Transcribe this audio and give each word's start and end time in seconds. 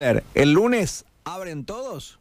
¿El 0.00 0.52
lunes 0.52 1.04
abren 1.24 1.66
todos? 1.66 2.20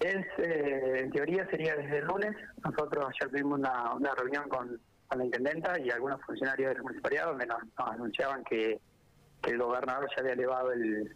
Es, 0.00 0.24
eh, 0.38 1.00
en 1.00 1.10
teoría 1.10 1.46
sería 1.50 1.76
desde 1.76 1.98
el 1.98 2.06
lunes. 2.06 2.34
Nosotros 2.64 3.08
ayer 3.10 3.30
tuvimos 3.30 3.58
una, 3.58 4.14
reunión 4.16 4.48
con, 4.48 4.80
la 5.14 5.22
intendenta 5.22 5.78
y 5.78 5.90
algunos 5.90 6.22
funcionarios 6.22 6.72
del 6.72 6.82
municipalidad 6.82 7.26
donde 7.26 7.44
nos, 7.44 7.58
anunciaban 7.76 8.42
que, 8.44 8.80
el 9.42 9.58
gobernador 9.58 10.08
ya 10.16 10.22
había 10.22 10.32
elevado 10.32 10.72
el, 10.72 11.14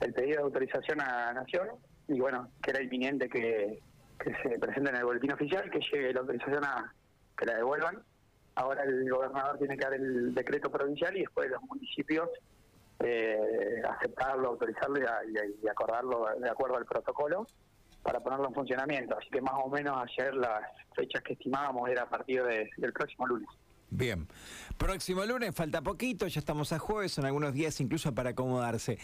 el 0.00 0.12
pedido 0.12 0.38
de 0.38 0.42
autorización 0.42 1.00
a 1.00 1.32
Nación 1.32 1.68
y 2.08 2.20
bueno, 2.20 2.50
que 2.62 2.72
era 2.72 2.82
inminente 2.82 3.30
que, 3.30 3.78
que 4.18 4.34
se 4.42 4.58
presente 4.58 4.90
en 4.90 4.96
el 4.96 5.04
boletín 5.04 5.32
oficial, 5.32 5.70
que 5.70 5.80
llegue 5.80 6.12
la 6.12 6.20
autorización 6.20 6.64
a 6.66 6.92
que 7.38 7.46
la 7.46 7.54
devuelvan. 7.54 8.02
Ahora 8.56 8.82
el 8.82 9.08
gobernador 9.08 9.56
tiene 9.56 9.78
que 9.78 9.84
dar 9.84 9.94
el 9.94 10.34
decreto 10.34 10.70
provincial 10.70 11.16
y 11.16 11.20
después 11.20 11.48
los 11.48 11.62
municipios 11.62 12.28
eh, 13.02 13.82
aceptarlo, 13.88 14.48
autorizarlo 14.48 14.98
y, 15.00 15.68
acordarlo 15.68 16.26
de 16.40 16.48
acuerdo 16.50 16.76
al 16.76 16.84
protocolo 16.86 17.46
para 18.02 18.20
ponerlo 18.20 18.48
en 18.48 18.54
funcionamiento. 18.54 19.16
Así 19.16 19.28
que 19.30 19.40
más 19.40 19.54
o 19.64 19.68
menos 19.68 19.96
ayer 20.02 20.34
las 20.34 20.60
fechas 20.94 21.22
que 21.22 21.34
estimábamos 21.34 21.88
era 21.88 22.02
a 22.02 22.08
partir 22.08 22.42
de- 22.42 22.68
del 22.76 22.92
próximo 22.92 23.26
lunes. 23.26 23.48
Bien. 23.94 24.26
Próximo 24.78 25.22
lunes, 25.26 25.54
falta 25.54 25.82
poquito, 25.82 26.26
ya 26.26 26.40
estamos 26.40 26.72
a 26.72 26.78
jueves, 26.78 27.12
son 27.12 27.26
algunos 27.26 27.52
días 27.52 27.78
incluso 27.78 28.14
para 28.14 28.30
acomodarse. 28.30 28.98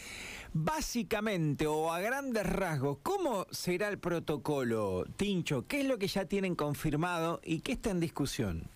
Básicamente, 0.55 1.67
o 1.67 1.93
a 1.93 2.01
grandes 2.01 2.45
rasgos, 2.51 2.99
¿cómo 3.03 3.47
será 3.51 3.89
el 3.89 3.99
protocolo, 3.99 5.05
Tincho? 5.17 5.67
¿Qué 5.67 5.83
es 5.83 5.87
lo 5.87 5.99
que 5.99 6.09
ya 6.09 6.25
tienen 6.25 6.55
confirmado 6.57 7.41
y 7.45 7.61
qué 7.61 7.73
está 7.73 7.91
en 7.91 8.01
discusión? 8.01 8.71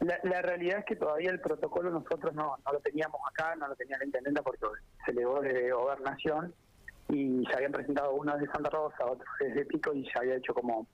La, 0.00 0.18
la 0.24 0.42
realidad 0.42 0.80
es 0.80 0.84
que 0.84 0.96
todavía 0.96 1.30
el 1.30 1.40
protocolo 1.40 1.90
nosotros 1.90 2.34
no, 2.34 2.56
no 2.64 2.72
lo 2.72 2.80
teníamos 2.80 3.20
acá, 3.30 3.54
no 3.56 3.68
lo 3.68 3.76
tenía 3.76 3.96
la 3.98 4.04
intendenta 4.04 4.42
porque 4.42 4.66
se 5.04 5.12
elevó 5.12 5.40
de 5.40 5.70
gobernación 5.72 6.54
y 7.08 7.44
se 7.46 7.54
habían 7.56 7.72
presentado 7.72 8.12
unos 8.14 8.38
de 8.40 8.46
Santa 8.48 8.70
Rosa, 8.70 9.04
otros 9.06 9.28
de 9.38 9.64
Pico 9.66 9.92
y 9.94 10.04
se 10.06 10.18
había 10.18 10.36
hecho 10.36 10.52
como 10.52 10.86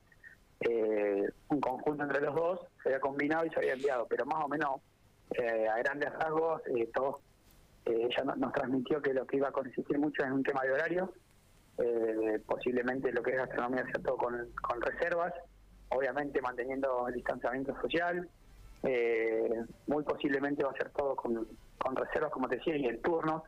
eh, 0.61 1.25
un 1.49 1.61
conjunto 1.61 2.05
entre 2.05 2.21
los 2.21 2.35
dos, 2.35 2.61
se 2.83 2.91
había 2.91 3.01
combinado 3.01 3.47
y 3.47 3.51
se 3.51 3.57
había 3.59 3.73
enviado, 3.73 4.07
pero 4.09 4.27
más 4.27 4.45
o 4.45 4.49
menos 4.49 4.81
eh, 5.35 5.67
a 5.69 5.79
grandes 5.79 6.13
rasgos 6.13 6.61
eh, 6.67 6.89
todos, 6.93 7.17
eh, 7.87 8.09
ella 8.11 8.25
no- 8.25 8.37
nos 8.37 8.53
transmitió 8.53 9.01
que 9.01 9.15
lo 9.15 9.27
que 9.27 9.39
iba 9.39 9.49
a 9.49 9.53
consistir 9.53 9.99
mucho 9.99 10.23
en 10.25 10.33
un 10.33 10.43
tema 10.43 10.63
de 10.63 10.73
horario, 10.73 11.13
eh, 11.79 12.41
posiblemente 12.47 13.13
lo 13.13 13.23
que 13.23 13.31
es 13.31 13.37
gastronomía 13.39 13.85
sea 13.85 14.03
todo 14.03 14.17
con, 14.19 14.51
con 14.61 14.81
reservas, 14.83 15.33
obviamente 15.89 16.41
manteniendo 16.43 17.09
el 17.09 17.15
distanciamiento 17.15 17.75
social, 17.81 18.29
eh, 18.83 19.65
muy 19.87 20.03
posiblemente 20.05 20.65
va 20.65 20.71
a 20.71 20.75
ser 20.77 20.91
todo 20.91 21.15
con, 21.17 21.47
reservas, 21.97 22.31
como 22.31 22.49
te 22.49 22.57
decía, 22.57 22.77
y 22.77 22.87
en 22.87 23.01
turnos, 23.03 23.43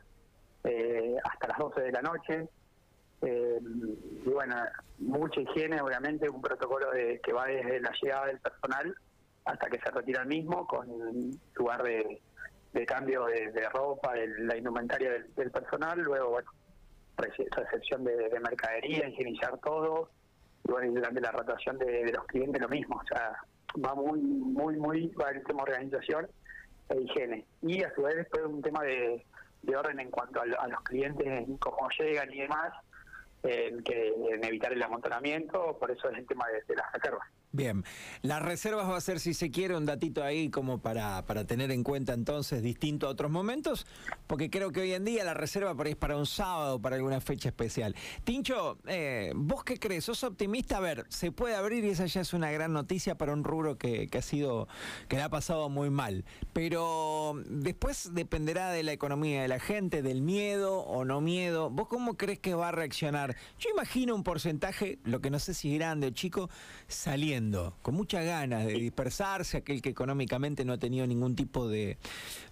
eh, 0.63 1.15
hasta 1.23 1.47
las 1.47 1.57
12 1.57 1.81
de 1.81 1.91
la 1.91 2.01
noche. 2.01 2.47
Eh, 3.21 3.59
y 4.25 4.29
bueno, 4.29 4.55
mucha 4.99 5.39
higiene, 5.41 5.79
obviamente, 5.81 6.29
un 6.29 6.41
protocolo 6.41 6.91
de, 6.91 7.19
que 7.23 7.31
va 7.33 7.45
desde 7.45 7.79
la 7.79 7.91
llegada 8.01 8.25
del 8.27 8.39
personal 8.39 8.93
hasta 9.45 9.69
que 9.69 9.79
se 9.79 9.91
retira 9.91 10.21
el 10.21 10.27
mismo, 10.27 10.65
con 10.67 10.87
lugar 11.55 11.83
de, 11.83 12.21
de 12.73 12.85
cambio 12.85 13.25
de, 13.25 13.69
ropa, 13.73 14.13
de 14.13 14.27
la 14.39 14.57
indumentaria 14.57 15.11
del, 15.35 15.51
personal, 15.51 15.99
luego, 15.99 16.29
bueno, 16.31 16.51
rece- 17.17 17.47
recepción 17.55 18.03
de, 18.03 18.15
de 18.29 18.39
mercadería, 18.39 19.07
higienizar 19.09 19.57
todo, 19.59 20.09
y 20.65 20.71
bueno, 20.71 20.91
y 20.91 20.95
durante 20.95 21.19
la 21.21 21.31
rotación 21.31 21.77
de, 21.77 22.05
de 22.05 22.11
los 22.13 22.25
clientes 22.25 22.61
lo 22.61 22.69
mismo, 22.69 22.95
o 22.95 23.05
sea, 23.05 23.35
va 23.83 23.93
muy, 23.95 24.19
muy, 24.19 24.75
muy, 24.77 25.07
va 25.09 25.29
el 25.31 25.43
tema 25.43 25.63
organización 25.63 26.27
e 26.89 27.01
higiene. 27.01 27.45
Y 27.61 27.83
a 27.83 27.93
su 27.95 28.03
vez 28.03 28.15
después 28.15 28.43
un 28.45 28.61
tema 28.61 28.83
de, 28.83 29.25
de 29.61 29.75
orden 29.75 29.99
en 29.99 30.11
cuanto 30.11 30.41
a, 30.41 30.45
lo- 30.45 30.59
a 30.59 30.67
los 30.67 30.81
clientes, 30.81 31.25
en 31.25 31.57
cómo 31.57 31.87
llegan 31.97 32.31
y 32.33 32.41
demás, 32.41 32.73
en, 33.43 33.83
que, 33.83 34.07
en 34.31 34.43
evitar 34.43 34.71
el 34.73 34.81
amontonamiento, 34.83 35.77
por 35.79 35.91
eso 35.91 36.09
es 36.09 36.17
el 36.17 36.25
tema 36.27 36.47
de, 36.47 36.61
de 36.67 36.75
las 36.75 36.91
reservas. 36.93 37.27
Bien, 37.55 37.83
las 38.23 38.41
reservas 38.41 38.89
va 38.89 38.97
a 38.97 39.01
ser, 39.01 39.19
si 39.19 39.35
se 39.35 39.51
quiere, 39.51 39.77
un 39.77 39.85
datito 39.85 40.23
ahí 40.23 40.49
como 40.49 40.79
para, 40.79 41.23
para 41.27 41.45
tener 41.45 41.69
en 41.69 41.83
cuenta 41.83 42.13
entonces 42.13 42.63
distinto 42.63 43.05
a 43.05 43.11
otros 43.11 43.29
momentos, 43.29 43.85
porque 44.25 44.49
creo 44.49 44.71
que 44.71 44.81
hoy 44.81 44.93
en 44.93 45.05
día 45.05 45.23
la 45.23 45.35
reserva 45.35 45.75
por 45.75 45.85
ahí 45.85 45.91
es 45.91 45.97
para 45.97 46.17
un 46.17 46.25
sábado, 46.25 46.81
para 46.81 46.95
alguna 46.95 47.21
fecha 47.21 47.49
especial. 47.49 47.95
Tincho, 48.23 48.79
eh, 48.87 49.33
¿vos 49.35 49.63
qué 49.63 49.77
crees? 49.77 50.05
¿Sos 50.05 50.23
optimista? 50.23 50.77
A 50.77 50.79
ver, 50.79 51.05
se 51.09 51.31
puede 51.31 51.53
abrir 51.53 51.85
y 51.85 51.89
esa 51.89 52.07
ya 52.07 52.21
es 52.21 52.33
una 52.33 52.49
gran 52.49 52.73
noticia 52.73 53.19
para 53.19 53.33
un 53.33 53.43
rubro 53.43 53.77
que, 53.77 54.07
que 54.07 54.17
ha 54.17 54.23
sido, 54.23 54.67
que 55.07 55.17
le 55.17 55.21
ha 55.21 55.29
pasado 55.29 55.69
muy 55.69 55.91
mal, 55.91 56.25
pero 56.53 57.35
después 57.45 58.15
dependerá 58.15 58.71
de 58.71 58.81
la 58.81 58.93
economía 58.93 59.43
de 59.43 59.47
la 59.47 59.59
gente, 59.59 60.01
del 60.01 60.23
miedo 60.23 60.79
o 60.79 61.05
no 61.05 61.21
miedo. 61.21 61.69
¿Vos 61.69 61.87
cómo 61.87 62.17
crees 62.17 62.39
que 62.39 62.55
va 62.55 62.69
a 62.69 62.71
reaccionar? 62.71 63.35
Yo 63.59 63.69
imagino 63.69 64.15
un 64.15 64.23
porcentaje, 64.23 64.97
lo 65.03 65.21
que 65.21 65.29
no 65.29 65.37
sé 65.37 65.53
si 65.53 65.75
grande 65.75 66.07
o 66.07 66.09
chico, 66.09 66.49
saliendo, 66.87 67.42
con 67.81 67.95
muchas 67.95 68.25
ganas 68.25 68.65
de 68.65 68.73
dispersarse, 68.73 69.57
aquel 69.57 69.81
que 69.81 69.89
económicamente 69.89 70.65
no 70.65 70.73
ha 70.73 70.77
tenido 70.77 71.05
ningún 71.07 71.35
tipo 71.35 71.67
de, 71.67 71.97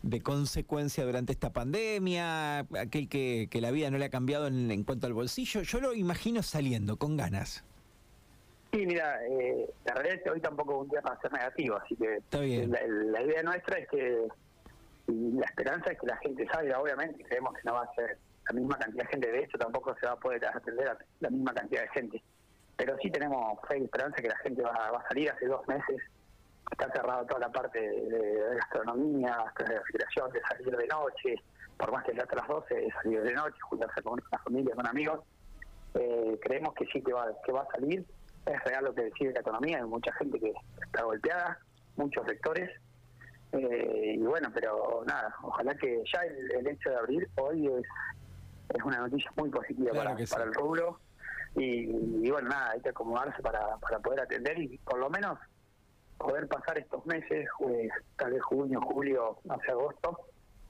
de 0.02 0.22
consecuencia 0.22 1.06
durante 1.06 1.32
esta 1.32 1.52
pandemia, 1.52 2.60
aquel 2.80 3.08
que, 3.10 3.48
que 3.50 3.62
la 3.62 3.72
vida 3.72 3.90
no 3.92 3.98
le 3.98 4.06
ha 4.06 4.10
cambiado 4.10 4.48
en, 4.48 4.72
en 4.72 4.84
cuanto 4.84 5.08
al 5.08 5.14
bolsillo. 5.14 5.62
Yo 5.62 5.80
lo 5.80 5.94
imagino 5.94 6.44
saliendo, 6.44 6.98
con 6.98 7.18
ganas. 7.18 7.64
Sí, 8.72 8.86
mira, 8.86 9.20
eh, 9.26 9.70
la 9.86 9.94
realidad 9.96 10.18
es 10.18 10.24
que 10.24 10.30
hoy 10.30 10.40
tampoco 10.40 10.76
es 10.76 10.82
un 10.84 10.90
día 10.90 11.02
para 11.02 11.20
ser 11.20 11.34
negativo, 11.34 11.76
así 11.76 11.96
que 11.96 12.16
Está 12.18 12.40
bien. 12.40 12.72
La, 12.72 12.80
la 12.88 13.22
idea 13.22 13.44
nuestra 13.44 13.78
es 13.80 13.90
que, 13.90 14.28
y 15.08 15.32
la 15.34 15.46
esperanza 15.46 15.92
es 15.92 16.00
que 16.00 16.08
la 16.08 16.18
gente 16.18 16.48
salga, 16.52 16.80
obviamente, 16.80 17.22
creemos 17.24 17.54
que 17.54 17.62
no 17.66 17.74
va 17.74 17.84
a 17.84 17.96
ser 17.96 18.18
la 18.48 18.56
misma 18.56 18.78
cantidad 18.78 19.04
de 19.04 19.10
gente, 19.10 19.32
de 19.32 19.44
hecho 19.44 19.58
tampoco 19.58 19.94
se 20.00 20.06
va 20.06 20.14
a 20.14 20.20
poder 20.20 20.46
atender 20.46 20.88
a 20.88 20.98
la 21.20 21.30
misma 21.30 21.54
cantidad 21.54 21.82
de 21.82 21.90
gente, 21.90 22.24
pero 22.82 22.98
sí 22.98 23.12
tenemos 23.12 23.60
fe 23.68 23.78
y 23.78 23.84
esperanza 23.84 24.20
que 24.20 24.28
la 24.28 24.38
gente 24.38 24.64
va, 24.64 24.72
va 24.92 24.98
a 24.98 25.08
salir 25.08 25.30
hace 25.30 25.46
dos 25.46 25.62
meses, 25.68 26.02
está 26.72 26.92
cerrada 26.92 27.24
toda 27.28 27.42
la 27.42 27.50
parte 27.52 27.80
de, 27.80 28.10
de 28.10 28.56
gastronomía, 28.56 29.38
de 29.60 29.66
refrigeración, 29.66 30.32
de 30.32 30.42
salir 30.42 30.76
de 30.76 30.88
noche, 30.88 31.36
por 31.78 31.92
más 31.92 32.04
que 32.04 32.14
sea 32.14 32.24
hasta 32.24 32.38
las 32.38 32.48
12, 32.48 32.74
de 32.74 32.92
salir 32.92 33.22
de 33.22 33.34
noche, 33.34 33.58
juntarse 33.70 34.02
con 34.02 34.14
una 34.14 34.40
familia, 34.44 34.74
con 34.74 34.88
amigos, 34.88 35.20
eh, 35.94 36.40
creemos 36.42 36.74
que 36.74 36.88
sí 36.88 37.04
que 37.04 37.14
va, 37.14 37.28
que 37.46 37.52
va 37.52 37.62
a 37.62 37.68
salir. 37.72 38.04
Es 38.48 38.64
real 38.64 38.86
lo 38.86 38.96
que 38.96 39.04
decide 39.04 39.32
la 39.32 39.42
economía, 39.42 39.78
hay 39.78 39.84
mucha 39.84 40.12
gente 40.14 40.40
que 40.40 40.52
está 40.84 41.04
golpeada, 41.04 41.60
muchos 41.98 42.26
sectores. 42.26 42.68
eh, 43.52 44.16
y 44.18 44.24
bueno, 44.24 44.50
pero 44.52 45.04
nada, 45.06 45.36
ojalá 45.44 45.76
que 45.76 46.02
ya 46.12 46.22
el, 46.22 46.52
el 46.52 46.68
hecho 46.68 46.90
de 46.90 46.96
abrir 46.96 47.30
hoy 47.40 47.68
es, 47.68 47.86
es 48.76 48.84
una 48.84 48.98
noticia 49.02 49.32
muy 49.36 49.52
positiva 49.52 49.92
Claro 49.92 50.06
para, 50.10 50.18
que 50.18 50.26
sí. 50.26 50.34
para 50.34 50.46
el 50.46 50.54
rubro. 50.56 51.00
Y, 51.56 51.90
y 52.26 52.32
bueno, 52.32 52.50
nada, 52.50 52.72
hay 52.72 52.82
que 52.82 52.90
acomodarse 52.90 53.42
para, 53.42 53.78
para 53.78 54.00
poder 54.00 54.22
atender 54.22 54.58
y 54.60 54.78
por 54.80 55.00
lo 55.00 55.10
menos 55.10 55.38
poder 56.18 56.48
pasar 56.48 56.78
estos 56.78 57.06
meses, 57.06 57.48
tal 58.16 58.32
vez 58.32 58.42
junio, 58.44 58.80
julio, 58.82 59.40
hacia 59.50 59.74
agosto, 59.74 60.20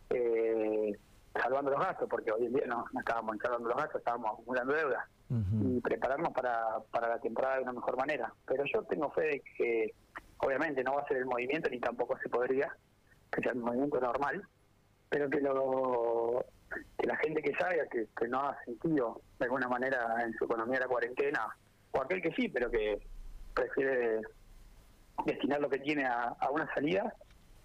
eh, 0.09 0.97
salvando 1.33 1.71
los 1.71 1.79
gastos, 1.79 2.07
porque 2.09 2.31
hoy 2.31 2.45
en 2.45 2.53
día 2.53 2.65
no, 2.67 2.85
no 2.91 2.99
estábamos 2.99 3.37
salvando 3.41 3.69
los 3.69 3.77
gastos, 3.77 3.99
estábamos 3.99 4.31
acumulando 4.31 4.73
deuda 4.73 5.07
Ujú. 5.29 5.77
y 5.77 5.81
prepararnos 5.81 6.33
para, 6.33 6.79
para 6.91 7.09
la 7.09 7.19
temporada 7.19 7.57
de 7.57 7.63
una 7.63 7.73
mejor 7.73 7.97
manera. 7.97 8.33
Pero 8.45 8.63
yo 8.73 8.83
tengo 8.83 9.11
fe 9.11 9.21
de 9.21 9.43
que 9.57 9.93
obviamente 10.37 10.83
no 10.83 10.93
va 10.95 11.01
a 11.01 11.07
ser 11.07 11.17
el 11.17 11.25
movimiento 11.25 11.69
ni 11.69 11.79
tampoco 11.79 12.17
se 12.17 12.29
podría 12.29 12.75
que 13.31 13.41
sea 13.41 13.51
el 13.51 13.59
movimiento 13.59 13.99
normal, 13.99 14.41
pero 15.11 15.29
que 15.29 15.41
lo 15.41 16.45
que 16.97 17.05
la 17.05 17.17
gente 17.17 17.41
que 17.41 17.53
salga, 17.55 17.85
que, 17.87 18.27
no 18.29 18.39
ha 18.39 18.57
sentido 18.63 19.21
de 19.37 19.45
alguna 19.45 19.67
manera 19.67 20.15
en 20.23 20.33
su 20.33 20.45
economía 20.45 20.79
la 20.79 20.87
cuarentena, 20.87 21.53
o 21.91 22.01
aquel 22.01 22.21
que 22.21 22.31
sí, 22.31 22.47
pero 22.47 22.71
que 22.71 22.97
prefiere 23.53 24.21
destinar 25.25 25.59
lo 25.59 25.69
que 25.69 25.79
tiene 25.79 26.05
a 26.05 26.49
una 26.49 26.73
salida, 26.73 27.13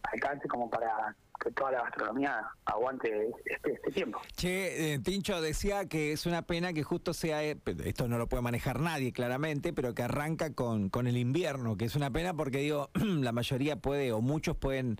alcance 0.03 0.49
como 0.49 0.69
para 0.69 1.15
que 1.47 1.53
toda 1.53 1.71
la 1.71 1.83
gastronomía 1.83 2.45
aguante 2.65 3.31
este, 3.45 3.75
este 3.75 3.91
tiempo. 3.93 4.21
Che, 4.35 4.95
eh, 4.95 4.99
Tincho 4.99 5.41
decía 5.41 5.87
que 5.87 6.11
es 6.13 6.27
una 6.27 6.43
pena 6.43 6.73
que 6.73 6.83
justo 6.83 7.15
sea, 7.15 7.45
eh, 7.45 7.57
esto 7.85 8.09
no 8.09 8.19
lo 8.19 8.27
puede 8.27 8.43
manejar 8.43 8.81
nadie 8.81 9.13
claramente, 9.13 9.73
pero 9.73 9.95
que 9.95 10.03
arranca 10.03 10.53
con, 10.55 10.91
con 10.91 11.07
el 11.07 11.17
invierno, 11.17 11.77
que 11.77 11.85
es 11.85 11.95
una 11.95 12.11
pena 12.11 12.35
porque 12.35 12.59
digo, 12.59 12.91
la 12.95 13.31
mayoría 13.31 13.77
puede 13.77 14.11
o 14.11 14.21
muchos 14.21 14.57
pueden 14.57 14.97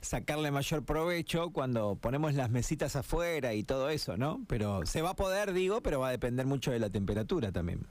sacarle 0.00 0.50
mayor 0.50 0.82
provecho 0.82 1.50
cuando 1.50 1.96
ponemos 1.96 2.32
las 2.34 2.50
mesitas 2.50 2.96
afuera 2.96 3.52
y 3.52 3.62
todo 3.62 3.90
eso, 3.90 4.16
¿no? 4.16 4.40
Pero 4.48 4.86
se 4.86 5.02
va 5.02 5.10
a 5.10 5.16
poder, 5.16 5.52
digo, 5.52 5.82
pero 5.82 6.00
va 6.00 6.08
a 6.08 6.12
depender 6.12 6.46
mucho 6.46 6.70
de 6.70 6.78
la 6.78 6.88
temperatura 6.88 7.52
también. 7.52 7.86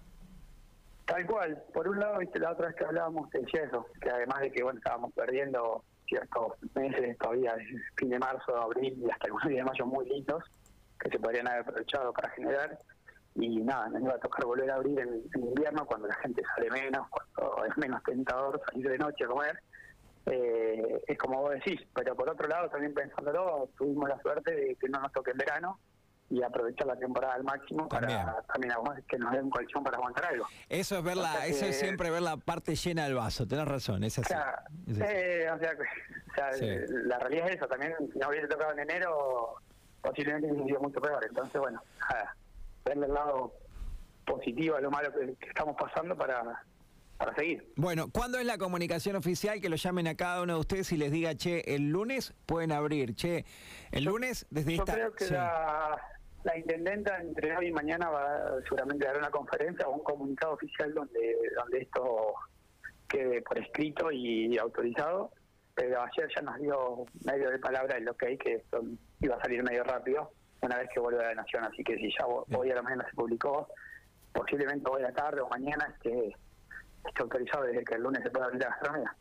Tal 1.05 1.25
cual. 1.27 1.63
Por 1.71 1.87
un 1.87 1.99
lado, 1.99 2.17
viste, 2.17 2.39
la 2.39 2.53
otra 2.53 2.67
vez 2.67 2.75
que 2.75 2.85
hablábamos 2.85 3.29
decía 3.29 3.63
eso, 3.63 3.85
que 4.01 4.09
además 4.09 4.41
de 4.41 4.51
que 4.51 4.63
bueno 4.63 4.79
estábamos 4.79 5.13
perdiendo 5.13 5.83
ciertos 6.11 6.53
meses 6.75 7.17
todavía, 7.17 7.55
fin 7.95 8.09
de 8.09 8.19
marzo, 8.19 8.55
abril 8.57 9.01
y 9.01 9.09
hasta 9.09 9.27
días 9.47 9.57
de 9.57 9.63
mayo 9.63 9.85
muy 9.85 10.05
lindos, 10.09 10.43
que 10.99 11.09
se 11.09 11.17
podrían 11.17 11.47
haber 11.47 11.61
aprovechado 11.61 12.11
para 12.11 12.29
generar. 12.31 12.77
Y 13.35 13.61
nada, 13.61 13.87
nos 13.87 14.01
iba 14.01 14.13
a 14.13 14.19
tocar 14.19 14.45
volver 14.45 14.69
a 14.69 14.75
abrir 14.75 14.99
en, 14.99 15.21
en 15.33 15.47
invierno 15.47 15.85
cuando 15.85 16.07
la 16.07 16.15
gente 16.15 16.43
sale 16.53 16.69
menos, 16.69 17.07
cuando 17.09 17.63
es 17.65 17.77
menos 17.77 18.03
tentador 18.03 18.61
salir 18.65 18.89
de 18.89 18.97
noche 18.97 19.23
a 19.23 19.27
comer. 19.27 19.57
Eh, 20.25 21.01
es 21.07 21.17
como 21.17 21.41
vos 21.41 21.51
decís, 21.51 21.79
pero 21.95 22.13
por 22.13 22.29
otro 22.29 22.47
lado, 22.47 22.69
también 22.69 22.93
pensándolo, 22.93 23.69
tuvimos 23.77 24.09
la 24.09 24.21
suerte 24.21 24.53
de 24.53 24.75
que 24.75 24.89
no 24.89 24.99
nos 24.99 25.13
toque 25.13 25.31
en 25.31 25.37
verano 25.37 25.79
y 26.31 26.41
aprovechar 26.41 26.87
la 26.87 26.95
temporada 26.95 27.33
al 27.33 27.43
máximo 27.43 27.87
para 27.89 28.41
también. 28.47 28.73
que 29.07 29.17
nos 29.19 29.31
den 29.33 29.49
colchón 29.49 29.83
para 29.83 29.97
aguantar 29.97 30.25
algo. 30.25 30.45
Eso 30.69 30.97
es 30.97 31.03
verla, 31.03 31.45
eso 31.45 31.65
es 31.65 31.77
siempre 31.77 32.09
ver 32.09 32.21
la 32.21 32.37
parte 32.37 32.75
llena 32.75 33.03
del 33.03 33.15
vaso, 33.15 33.45
tenés 33.45 33.67
razón, 33.67 34.03
es 34.05 34.17
así. 34.17 34.33
Eh, 35.01 35.49
o 35.53 35.59
sea, 35.59 36.51
la 36.87 37.19
realidad 37.19 37.49
es 37.49 37.55
eso, 37.57 37.67
también 37.67 37.93
si 38.13 38.17
no 38.17 38.29
hubiese 38.29 38.47
tocado 38.47 38.71
en 38.71 38.79
enero, 38.79 39.55
posiblemente 40.01 40.47
hubiese 40.47 40.67
sido 40.67 40.79
mucho 40.79 41.01
peor, 41.01 41.23
entonces 41.27 41.59
bueno, 41.59 41.83
verle 42.85 43.07
el 43.07 43.13
lado 43.13 43.53
positivo 44.25 44.77
a 44.77 44.81
lo 44.81 44.89
malo 44.89 45.11
que 45.13 45.49
estamos 45.49 45.75
pasando 45.77 46.15
para 46.15 46.63
para 47.21 47.35
seguir. 47.35 47.71
Bueno, 47.75 48.09
¿cuándo 48.11 48.39
es 48.39 48.45
la 48.45 48.57
comunicación 48.57 49.15
oficial 49.15 49.61
que 49.61 49.69
lo 49.69 49.75
llamen 49.75 50.07
a 50.07 50.15
cada 50.15 50.41
uno 50.41 50.55
de 50.55 50.59
ustedes 50.59 50.91
y 50.91 50.97
les 50.97 51.11
diga, 51.11 51.35
che, 51.35 51.75
el 51.75 51.89
lunes 51.89 52.33
pueden 52.47 52.71
abrir, 52.71 53.15
che, 53.15 53.45
el 53.91 54.05
lunes 54.05 54.47
desde 54.49 54.77
yo 54.77 54.85
creo 54.85 55.13
que 55.13 55.27
la, 55.27 56.01
la, 56.43 56.57
intendenta 56.57 57.17
entre 57.19 57.55
hoy 57.57 57.67
y 57.67 57.71
mañana 57.71 58.09
va 58.09 58.61
seguramente 58.63 59.05
a 59.05 59.11
dar 59.11 59.19
una 59.19 59.31
conferencia 59.31 59.87
o 59.87 59.93
un 59.93 60.03
comunicado 60.03 60.53
oficial 60.53 60.93
donde, 60.93 61.37
donde 61.55 61.79
esto 61.79 62.33
quede 63.07 63.41
por 63.41 63.59
escrito 63.59 64.11
y 64.11 64.57
autorizado, 64.57 65.31
pero 65.75 66.01
ayer 66.01 66.29
ya 66.35 66.41
nos 66.41 66.59
dio 66.59 67.05
medio 67.25 67.49
de 67.49 67.59
palabra 67.59 67.97
el 67.97 68.07
ok 68.07 68.23
que 68.39 68.55
esto 68.55 68.81
iba 69.19 69.35
a 69.35 69.41
salir 69.41 69.63
medio 69.63 69.83
rápido 69.83 70.31
una 70.61 70.77
vez 70.77 70.89
que 70.93 70.99
vuelva 70.99 71.21
a 71.21 71.27
la 71.29 71.35
Nación, 71.35 71.63
así 71.63 71.83
que 71.83 71.95
si 71.95 72.09
ya 72.17 72.25
hoy 72.25 72.71
a 72.71 72.75
la 72.75 72.81
mañana 72.83 73.05
se 73.09 73.15
publicó, 73.15 73.67
posiblemente 74.31 74.89
hoy 74.89 75.01
a 75.01 75.07
la 75.07 75.13
tarde 75.13 75.41
o 75.41 75.49
mañana 75.49 75.93
este 75.95 76.35
está 77.07 77.23
autorizado 77.23 77.63
desde 77.63 77.83
que 77.83 77.95
el 77.95 78.03
lunes 78.03 78.21
se 78.23 78.29
pueda 78.29 78.45
abrir 78.45 78.61
la 78.61 78.69
gastronomía. 78.69 79.15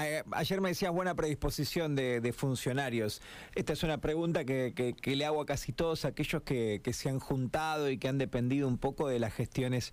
Eh, 0.00 0.22
ayer 0.32 0.60
me 0.60 0.70
decías 0.70 0.92
buena 0.92 1.14
predisposición 1.14 1.94
de, 1.96 2.32
funcionarios. 2.36 3.20
Esta 3.54 3.72
es 3.72 3.82
una 3.82 3.98
pregunta 3.98 4.44
que, 4.44 4.72
que, 4.74 5.16
le 5.16 5.24
hago 5.24 5.40
a 5.40 5.46
casi 5.46 5.72
todos 5.72 6.04
aquellos 6.04 6.42
que, 6.42 6.80
que, 6.82 6.92
se 6.92 7.08
han 7.08 7.18
juntado 7.18 7.90
y 7.90 7.98
que 7.98 8.08
han 8.08 8.18
dependido 8.18 8.68
un 8.68 8.78
poco 8.78 9.08
de 9.08 9.18
las 9.18 9.32
gestiones 9.34 9.92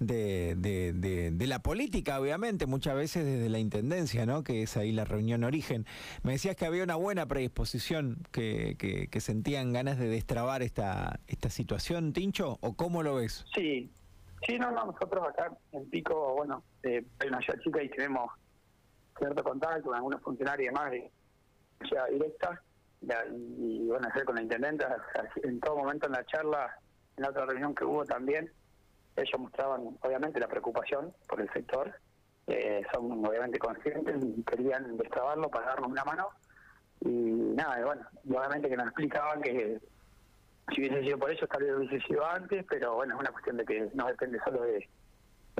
de, 0.00 1.46
la 1.46 1.60
política, 1.60 2.20
obviamente, 2.20 2.66
muchas 2.66 2.94
veces 2.94 3.24
desde 3.24 3.48
la 3.48 3.58
Intendencia, 3.58 4.26
¿no? 4.26 4.42
que 4.42 4.62
es 4.62 4.76
ahí 4.76 4.92
la 4.92 5.04
reunión 5.04 5.44
origen. 5.44 5.86
Me 6.22 6.32
decías 6.32 6.56
que 6.56 6.66
había 6.66 6.84
una 6.84 6.96
buena 6.96 7.26
predisposición, 7.26 8.18
que, 8.32 8.76
que, 8.78 9.20
sentían 9.20 9.72
ganas 9.72 9.98
de 9.98 10.08
destrabar 10.08 10.62
esta, 10.62 11.20
esta 11.26 11.50
situación, 11.50 12.12
Tincho, 12.12 12.58
¿o 12.60 12.74
cómo 12.74 13.02
lo 13.02 13.16
ves? 13.16 13.44
Sí, 13.54 13.90
Sí, 14.46 14.56
no, 14.56 14.70
no, 14.70 14.86
nosotros 14.86 15.26
acá 15.26 15.52
en 15.72 15.90
Pico, 15.90 16.34
bueno, 16.36 16.62
eh, 16.84 17.04
hay 17.18 17.28
una 17.28 17.40
chica 17.40 17.82
y 17.82 17.88
tenemos 17.88 18.30
cierto 19.18 19.42
contacto 19.42 19.82
con 19.88 19.96
algunos 19.96 20.22
funcionarios 20.22 20.72
más 20.72 20.90
de 20.90 21.10
ya 21.90 22.06
directa 22.06 22.62
y, 23.00 23.86
bueno, 23.86 24.08
hacer 24.08 24.24
con 24.24 24.34
la 24.34 24.42
intendenta, 24.42 24.96
en 25.42 25.60
todo 25.60 25.76
momento 25.76 26.06
en 26.06 26.12
la 26.12 26.24
charla, 26.26 26.76
en 27.16 27.22
la 27.22 27.30
otra 27.30 27.46
reunión 27.46 27.74
que 27.74 27.84
hubo 27.84 28.04
también, 28.04 28.50
ellos 29.14 29.40
mostraban 29.40 29.96
obviamente 30.00 30.40
la 30.40 30.48
preocupación 30.48 31.14
por 31.28 31.40
el 31.40 31.48
sector, 31.52 31.94
eh, 32.48 32.82
son 32.92 33.24
obviamente 33.24 33.58
conscientes 33.58 34.16
y 34.24 34.42
querían 34.42 34.96
destrabarlo 34.96 35.48
para 35.48 35.66
darnos 35.66 35.90
una 35.90 36.04
mano 36.04 36.28
y 37.00 37.08
nada, 37.08 37.84
bueno, 37.84 38.06
obviamente 38.28 38.68
que 38.68 38.76
nos 38.76 38.86
explicaban 38.86 39.42
que 39.42 39.78
si 40.74 40.80
hubiese 40.80 41.02
sido 41.02 41.18
por 41.18 41.30
eso, 41.30 41.46
tal 41.46 41.62
vez 41.62 41.74
hubiese 41.76 42.06
sido 42.06 42.26
antes, 42.26 42.64
pero 42.68 42.96
bueno, 42.96 43.14
es 43.14 43.20
una 43.20 43.30
cuestión 43.30 43.56
de 43.56 43.64
que 43.64 43.90
no 43.94 44.06
depende 44.06 44.38
solo 44.44 44.62
de 44.62 44.88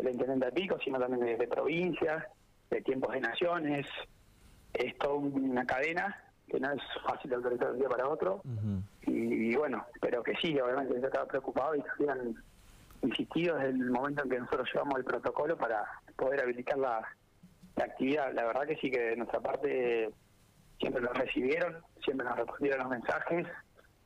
la 0.03 0.11
intendente 0.11 0.47
de 0.47 0.53
Pico, 0.53 0.79
sino 0.83 0.99
también 0.99 1.39
de, 1.39 1.49
provincias, 1.49 2.25
de 2.71 2.83
tiempos 2.83 3.13
de 3.13 3.21
naciones. 3.21 3.87
Es 4.75 4.97
toda 4.99 5.15
una 5.15 5.65
cadena 5.65 6.17
que 6.49 6.61
no 6.61 6.71
es 6.73 6.83
fácil 7.07 7.31
de 7.31 7.37
autorizar 7.37 7.69
de 7.69 7.73
un 7.75 7.79
día 7.79 7.89
para 7.89 8.09
otro. 8.09 8.43
y, 9.03 9.55
bueno, 9.57 9.85
pero 10.01 10.23
que 10.23 10.35
sí, 10.37 10.59
obviamente 10.61 11.01
yo 11.01 11.07
estaba 11.07 11.27
preocupado 11.27 11.75
y 11.75 11.83
habían 11.99 12.35
insistido 13.03 13.57
desde 13.57 13.71
el 13.71 13.91
momento 13.91 14.25
en 14.25 14.31
que 14.31 14.39
nosotros 14.39 14.69
llevamos 14.73 14.99
el 14.99 15.05
protocolo 15.05 15.57
para 15.57 15.85
poder 16.17 16.43
habilitar 16.43 16.79
la, 16.79 17.07
la 17.77 17.85
actividad. 17.85 18.33
La 18.33 18.45
verdad 18.45 18.67
que 18.67 18.77
sí 18.77 18.91
que 18.91 19.01
de 19.01 19.17
nuestra 19.17 19.41
parte 19.41 20.11
siempre 20.81 21.03
lo 21.03 21.13
recibieron, 21.13 21.77
siempre 22.05 22.27
nos 22.27 22.37
respondieron 22.37 22.81
los 22.81 22.91
mensajes 22.91 23.47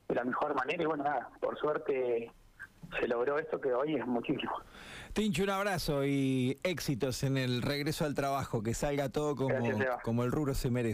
de 0.09 0.15
la 0.15 0.25
mejor 0.25 0.55
manera 0.55 0.83
y 0.83 0.87
bueno, 0.87 1.05
nada, 1.05 1.31
por 1.41 1.59
suerte 1.59 2.31
se 2.99 3.09
logró 3.09 3.39
esto 3.39 3.61
que 3.61 3.73
hoy 3.73 3.95
es 3.95 4.07
muchísimo. 4.07 4.53
Tincho, 5.13 5.43
un 5.43 5.51
abrazo 5.51 6.05
y 6.07 6.59
éxitos 6.63 7.23
en 7.23 7.37
el 7.37 7.63
regreso 7.63 8.05
al 8.05 8.15
trabajo, 8.15 8.63
que 8.63 8.75
salga 8.75 9.11
todo 9.11 9.37
como, 9.37 9.55
como 10.03 10.25
el 10.25 10.33
rubro 10.33 10.55
se 10.55 10.71
merece. 10.71 10.91